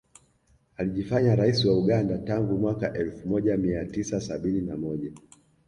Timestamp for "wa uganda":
1.65-2.17